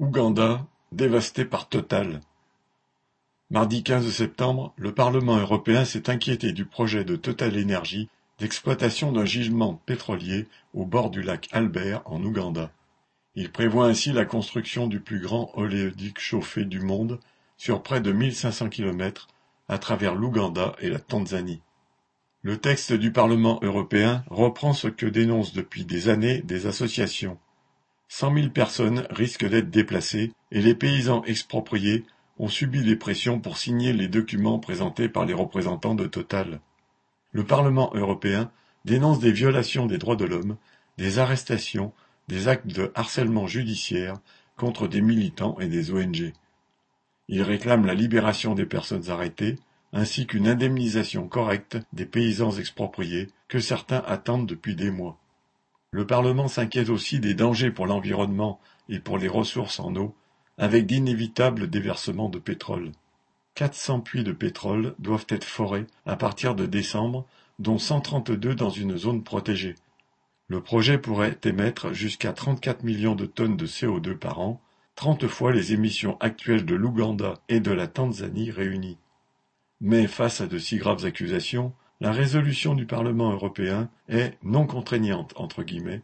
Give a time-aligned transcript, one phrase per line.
[0.00, 2.20] Ouganda, dévasté par Total.
[3.50, 8.08] Mardi 15 septembre, le Parlement européen s'est inquiété du projet de Total Energy
[8.38, 12.70] d'exploitation d'un gisement pétrolier au bord du lac Albert en Ouganda.
[13.34, 17.20] Il prévoit ainsi la construction du plus grand oléoduc chauffé du monde
[17.58, 19.28] sur près de 1500 km
[19.68, 21.60] à travers l'Ouganda et la Tanzanie.
[22.40, 27.36] Le texte du Parlement européen reprend ce que dénoncent depuis des années des associations.
[28.12, 32.04] Cent mille personnes risquent d'être déplacées et les paysans expropriés
[32.40, 36.60] ont subi des pressions pour signer les documents présentés par les représentants de Total.
[37.30, 38.50] Le Parlement européen
[38.84, 40.56] dénonce des violations des droits de l'homme,
[40.98, 41.92] des arrestations,
[42.26, 44.18] des actes de harcèlement judiciaire
[44.56, 46.32] contre des militants et des ONG.
[47.28, 49.54] Il réclame la libération des personnes arrêtées,
[49.92, 55.19] ainsi qu'une indemnisation correcte des paysans expropriés que certains attendent depuis des mois.
[55.92, 60.14] Le Parlement s'inquiète aussi des dangers pour l'environnement et pour les ressources en eau,
[60.56, 62.92] avec d'inévitables déversements de pétrole.
[63.54, 67.26] 400 puits de pétrole doivent être forés à partir de décembre,
[67.58, 69.74] dont 132 dans une zone protégée.
[70.46, 74.60] Le projet pourrait émettre jusqu'à 34 millions de tonnes de CO2 par an,
[74.94, 78.98] 30 fois les émissions actuelles de l'Ouganda et de la Tanzanie réunies.
[79.80, 85.34] Mais face à de si graves accusations, la résolution du Parlement européen est non contraignante
[85.36, 86.02] entre guillemets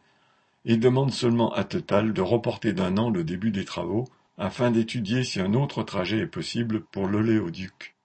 [0.67, 4.05] et demande seulement à Total de reporter d'un an le début des travaux
[4.37, 7.97] afin d'étudier si un autre trajet est possible pour l'oléoduc.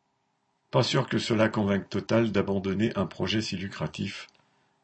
[0.70, 4.28] Pas sûr que cela convainque Total d'abandonner un projet si lucratif,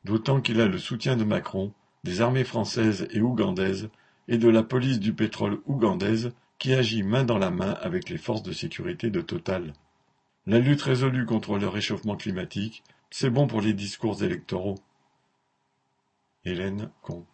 [0.04, 1.72] d'autant qu'il a le soutien de Macron,
[2.04, 3.90] des armées françaises et ougandaises
[4.28, 8.18] et de la police du pétrole ougandaise qui agit main dans la main avec les
[8.18, 9.72] forces de sécurité de Total.
[10.46, 14.80] La lutte résolue contre le réchauffement climatique c'est bon pour les discours électoraux.
[16.44, 17.28] Hélène Comte